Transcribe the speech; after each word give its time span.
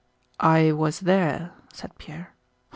"I 0.43 0.71
was 0.71 1.01
there," 1.01 1.51
said 1.73 1.95
Pierre. 1.99 2.33